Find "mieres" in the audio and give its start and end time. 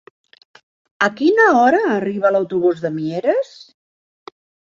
2.97-3.53